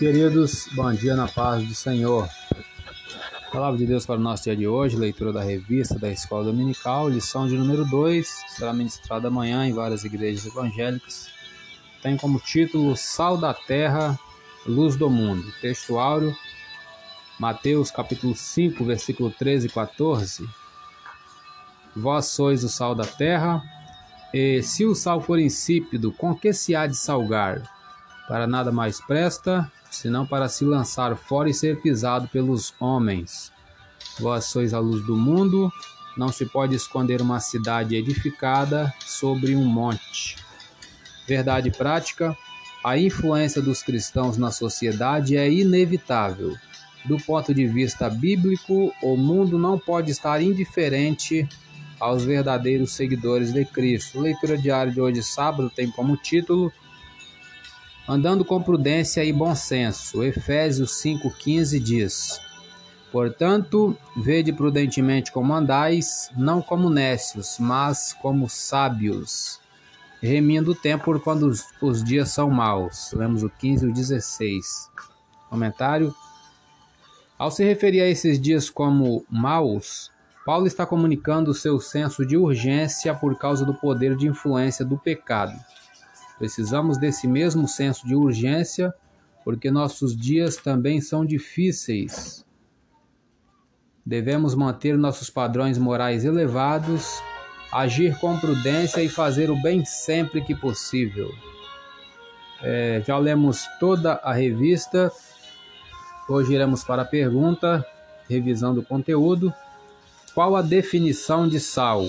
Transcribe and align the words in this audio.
Queridos, 0.00 0.66
bom 0.72 0.90
dia 0.94 1.14
na 1.14 1.28
paz 1.28 1.62
do 1.68 1.74
Senhor. 1.74 2.26
Palavra 3.52 3.76
de 3.76 3.84
Deus 3.84 4.06
para 4.06 4.16
o 4.16 4.22
nosso 4.22 4.44
dia 4.44 4.56
de 4.56 4.66
hoje, 4.66 4.96
leitura 4.96 5.30
da 5.30 5.42
revista 5.42 5.98
da 5.98 6.10
Escola 6.10 6.44
Dominical, 6.44 7.10
lição 7.10 7.46
de 7.46 7.54
número 7.54 7.84
2, 7.84 8.26
será 8.48 8.72
ministrada 8.72 9.28
amanhã 9.28 9.66
em 9.66 9.74
várias 9.74 10.02
igrejas 10.02 10.46
evangélicas. 10.46 11.28
Tem 12.02 12.16
como 12.16 12.40
título 12.40 12.96
Sal 12.96 13.36
da 13.36 13.52
Terra, 13.52 14.18
Luz 14.64 14.96
do 14.96 15.10
Mundo. 15.10 15.52
Texto 15.60 15.98
áureo, 15.98 16.34
Mateus 17.38 17.90
capítulo 17.90 18.34
5, 18.34 18.82
versículo 18.82 19.30
13 19.30 19.66
e 19.66 19.70
14. 19.70 20.48
Vós 21.94 22.24
sois 22.24 22.64
o 22.64 22.70
sal 22.70 22.94
da 22.94 23.04
terra, 23.04 23.62
e 24.32 24.62
se 24.62 24.86
o 24.86 24.94
sal 24.94 25.20
for 25.20 25.38
insípido, 25.38 26.10
com 26.10 26.34
que 26.34 26.54
se 26.54 26.74
há 26.74 26.86
de 26.86 26.96
salgar? 26.96 27.79
Para 28.30 28.46
nada 28.46 28.70
mais 28.70 29.00
presta, 29.00 29.68
senão 29.90 30.24
para 30.24 30.48
se 30.48 30.64
lançar 30.64 31.16
fora 31.16 31.50
e 31.50 31.52
ser 31.52 31.80
pisado 31.80 32.28
pelos 32.28 32.72
homens. 32.78 33.50
Vós 34.20 34.44
sois 34.44 34.72
a 34.72 34.78
luz 34.78 35.04
do 35.04 35.16
mundo, 35.16 35.68
não 36.16 36.28
se 36.28 36.46
pode 36.46 36.76
esconder 36.76 37.20
uma 37.20 37.40
cidade 37.40 37.96
edificada 37.96 38.94
sobre 39.04 39.56
um 39.56 39.64
monte. 39.64 40.36
Verdade 41.26 41.72
prática: 41.72 42.36
a 42.84 42.96
influência 42.96 43.60
dos 43.60 43.82
cristãos 43.82 44.36
na 44.36 44.52
sociedade 44.52 45.36
é 45.36 45.52
inevitável. 45.52 46.54
Do 47.06 47.18
ponto 47.18 47.52
de 47.52 47.66
vista 47.66 48.08
bíblico, 48.08 48.94
o 49.02 49.16
mundo 49.16 49.58
não 49.58 49.76
pode 49.76 50.12
estar 50.12 50.40
indiferente 50.40 51.48
aos 51.98 52.22
verdadeiros 52.22 52.92
seguidores 52.92 53.52
de 53.52 53.64
Cristo. 53.64 54.20
Leitura 54.20 54.56
diária 54.56 54.92
de 54.92 55.00
hoje, 55.00 55.20
sábado, 55.20 55.68
tem 55.68 55.90
como 55.90 56.16
título 56.16 56.72
Andando 58.10 58.44
com 58.44 58.60
prudência 58.60 59.24
e 59.24 59.32
bom 59.32 59.54
senso. 59.54 60.24
Efésios 60.24 61.00
5,15 61.00 61.78
diz: 61.78 62.40
Portanto, 63.12 63.96
vede 64.16 64.52
prudentemente 64.52 65.30
como 65.30 65.54
andais, 65.54 66.28
não 66.36 66.60
como 66.60 66.90
nécios, 66.90 67.56
mas 67.60 68.12
como 68.20 68.48
sábios, 68.48 69.60
remindo 70.20 70.72
o 70.72 70.74
tempo 70.74 71.04
por 71.04 71.22
quando 71.22 71.44
os, 71.44 71.64
os 71.80 72.02
dias 72.02 72.30
são 72.30 72.50
maus. 72.50 73.12
Lemos 73.12 73.44
o 73.44 73.48
15 73.48 73.86
e 73.86 73.88
o 73.88 73.94
16. 73.94 74.90
Comentário. 75.48 76.12
Ao 77.38 77.48
se 77.48 77.62
referir 77.62 78.00
a 78.00 78.08
esses 78.08 78.40
dias 78.40 78.68
como 78.68 79.24
maus, 79.30 80.10
Paulo 80.44 80.66
está 80.66 80.84
comunicando 80.84 81.52
o 81.52 81.54
seu 81.54 81.78
senso 81.78 82.26
de 82.26 82.36
urgência 82.36 83.14
por 83.14 83.38
causa 83.38 83.64
do 83.64 83.72
poder 83.72 84.16
de 84.16 84.26
influência 84.26 84.84
do 84.84 84.98
pecado. 84.98 85.52
Precisamos 86.40 86.96
desse 86.96 87.28
mesmo 87.28 87.68
senso 87.68 88.06
de 88.06 88.14
urgência 88.14 88.94
porque 89.44 89.70
nossos 89.70 90.16
dias 90.16 90.56
também 90.56 90.98
são 90.98 91.22
difíceis. 91.22 92.46
Devemos 94.06 94.54
manter 94.54 94.96
nossos 94.96 95.28
padrões 95.28 95.76
morais 95.76 96.24
elevados, 96.24 97.22
agir 97.70 98.18
com 98.18 98.38
prudência 98.38 99.02
e 99.02 99.08
fazer 99.10 99.50
o 99.50 99.60
bem 99.60 99.84
sempre 99.84 100.40
que 100.40 100.54
possível. 100.54 101.30
É, 102.62 103.02
já 103.06 103.18
lemos 103.18 103.66
toda 103.78 104.14
a 104.14 104.32
revista. 104.32 105.12
Hoje 106.26 106.54
iremos 106.54 106.82
para 106.82 107.02
a 107.02 107.04
pergunta, 107.04 107.84
revisando 108.30 108.80
o 108.80 108.84
conteúdo. 108.84 109.52
Qual 110.34 110.56
a 110.56 110.62
definição 110.62 111.46
de 111.46 111.60
sal? 111.60 112.06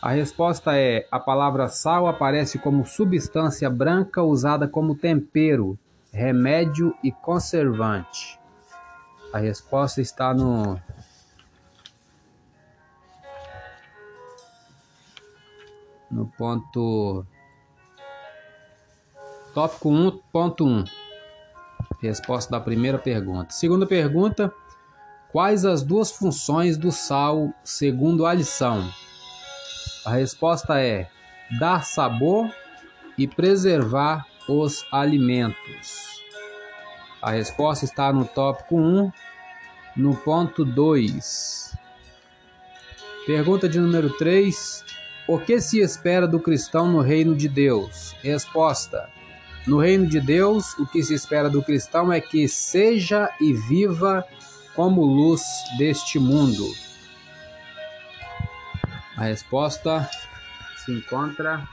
A 0.00 0.10
resposta 0.10 0.76
é: 0.76 1.08
a 1.10 1.18
palavra 1.18 1.66
sal 1.68 2.06
aparece 2.06 2.58
como 2.58 2.86
substância 2.86 3.68
branca 3.68 4.22
usada 4.22 4.68
como 4.68 4.94
tempero, 4.94 5.76
remédio 6.12 6.94
e 7.02 7.10
conservante. 7.10 8.38
A 9.32 9.38
resposta 9.38 10.00
está 10.00 10.32
no 10.32 10.80
no 16.10 16.26
ponto 16.26 17.26
tópico 19.52 19.90
1.1. 19.90 20.88
Resposta 22.00 22.52
da 22.52 22.60
primeira 22.60 22.98
pergunta. 22.98 23.50
Segunda 23.50 23.84
pergunta: 23.84 24.52
Quais 25.32 25.64
as 25.64 25.82
duas 25.82 26.12
funções 26.12 26.78
do 26.78 26.92
sal 26.92 27.52
segundo 27.64 28.24
a 28.24 28.32
lição? 28.32 28.88
A 30.08 30.12
resposta 30.12 30.80
é 30.80 31.06
dar 31.60 31.84
sabor 31.84 32.50
e 33.18 33.28
preservar 33.28 34.24
os 34.48 34.82
alimentos. 34.90 36.24
A 37.20 37.32
resposta 37.32 37.84
está 37.84 38.10
no 38.10 38.24
tópico 38.24 38.74
1, 38.74 39.12
no 39.94 40.16
ponto 40.16 40.64
2. 40.64 41.76
Pergunta 43.26 43.68
de 43.68 43.78
número 43.78 44.08
3. 44.16 44.82
O 45.28 45.38
que 45.38 45.60
se 45.60 45.78
espera 45.78 46.26
do 46.26 46.40
cristão 46.40 46.90
no 46.90 47.02
reino 47.02 47.36
de 47.36 47.46
Deus? 47.46 48.16
Resposta: 48.22 49.10
No 49.66 49.78
reino 49.78 50.06
de 50.06 50.22
Deus, 50.22 50.72
o 50.78 50.86
que 50.86 51.02
se 51.02 51.12
espera 51.12 51.50
do 51.50 51.62
cristão 51.62 52.10
é 52.10 52.18
que 52.18 52.48
seja 52.48 53.28
e 53.38 53.52
viva 53.52 54.24
como 54.74 55.04
luz 55.04 55.42
deste 55.76 56.18
mundo? 56.18 56.87
A 59.18 59.24
resposta 59.24 60.08
se 60.76 60.92
encontra 60.92 61.66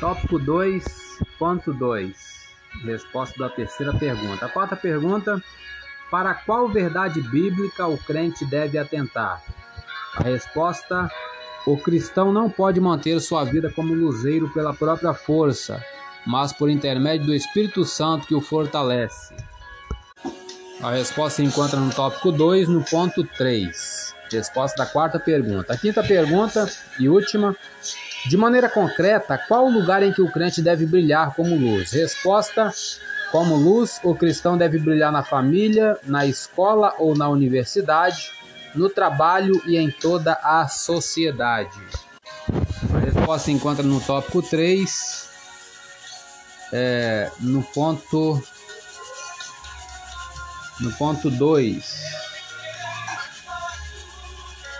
tópico 0.00 0.38
2.2. 0.40 2.14
Resposta 2.82 3.38
da 3.38 3.50
terceira 3.50 3.92
pergunta. 3.92 4.46
A 4.46 4.48
quarta 4.48 4.74
pergunta: 4.74 5.38
para 6.10 6.32
qual 6.32 6.66
verdade 6.66 7.20
bíblica 7.20 7.86
o 7.86 7.98
crente 7.98 8.46
deve 8.46 8.78
atentar? 8.78 9.42
A 10.16 10.22
resposta: 10.22 11.10
o 11.66 11.76
cristão 11.76 12.32
não 12.32 12.48
pode 12.48 12.80
manter 12.80 13.20
sua 13.20 13.44
vida 13.44 13.70
como 13.70 13.92
luzeiro 13.92 14.48
pela 14.48 14.72
própria 14.72 15.12
força, 15.12 15.84
mas 16.26 16.54
por 16.54 16.70
intermédio 16.70 17.26
do 17.26 17.34
Espírito 17.34 17.84
Santo 17.84 18.26
que 18.26 18.34
o 18.34 18.40
fortalece. 18.40 19.36
A 20.80 20.92
resposta 20.92 21.42
se 21.42 21.44
encontra 21.44 21.78
no 21.78 21.92
tópico 21.92 22.32
2, 22.32 22.66
no 22.66 22.82
ponto 22.82 23.22
3. 23.24 24.13
Resposta 24.30 24.82
da 24.82 24.90
quarta 24.90 25.18
pergunta. 25.18 25.74
A 25.74 25.76
quinta 25.76 26.02
pergunta 26.02 26.68
e 26.98 27.08
última. 27.08 27.56
De 28.26 28.36
maneira 28.36 28.68
concreta, 28.68 29.36
qual 29.36 29.66
o 29.66 29.70
lugar 29.70 30.02
em 30.02 30.12
que 30.12 30.22
o 30.22 30.30
crente 30.30 30.62
deve 30.62 30.86
brilhar 30.86 31.34
como 31.34 31.54
luz? 31.54 31.92
Resposta: 31.92 32.72
como 33.30 33.56
luz, 33.56 34.00
o 34.02 34.14
cristão 34.14 34.56
deve 34.56 34.78
brilhar 34.78 35.12
na 35.12 35.22
família, 35.22 35.98
na 36.04 36.24
escola 36.24 36.94
ou 36.98 37.16
na 37.16 37.28
universidade, 37.28 38.30
no 38.74 38.88
trabalho 38.88 39.60
e 39.66 39.76
em 39.76 39.90
toda 39.90 40.32
a 40.42 40.66
sociedade. 40.68 41.78
A 42.94 42.98
resposta 42.98 43.46
se 43.46 43.52
encontra 43.52 43.84
no 43.84 44.00
tópico 44.00 44.40
3, 44.40 45.28
é, 46.72 47.30
no 47.40 47.62
ponto 47.62 48.42
no 50.80 50.92
ponto 50.92 51.30
2. 51.30 52.23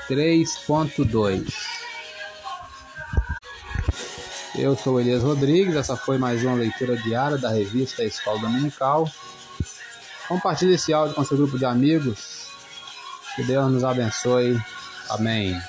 3.2. 0.08 1.52
Eu 4.56 4.76
sou 4.76 5.00
Elias 5.00 5.22
Rodrigues, 5.22 5.74
essa 5.74 5.96
foi 5.96 6.16
mais 6.16 6.44
uma 6.44 6.54
leitura 6.54 6.96
diária 6.96 7.36
da 7.38 7.50
revista 7.50 8.04
Escola 8.04 8.38
Dominical. 8.40 9.10
Compartilhe 10.28 10.74
esse 10.74 10.92
áudio 10.92 11.14
com 11.14 11.24
seu 11.24 11.36
grupo 11.36 11.58
de 11.58 11.64
amigos. 11.64 12.48
Que 13.34 13.42
Deus 13.42 13.70
nos 13.72 13.82
abençoe. 13.82 14.56
Amém. 15.08 15.60